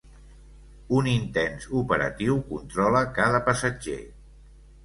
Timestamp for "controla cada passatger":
2.55-4.03